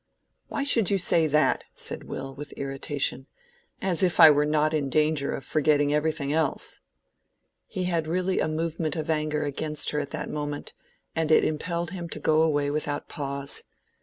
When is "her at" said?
9.91-10.09